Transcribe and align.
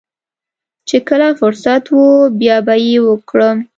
چې 0.87 0.97
کله 1.07 1.27
فرصت 1.39 1.83
و 1.97 2.01
بيا 2.39 2.57
به 2.65 2.75
يې 2.85 2.97
وکړم. 3.07 3.57